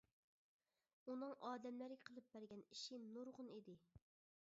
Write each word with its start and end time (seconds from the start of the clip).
ئۇنىڭ 1.09 1.35
ئادەملەرگە 1.51 2.01
قىلىپ 2.09 2.35
بەرگەن 2.35 2.67
ئىشى 2.69 3.01
نۇرغۇن 3.07 3.57
ئىدى. 3.59 3.81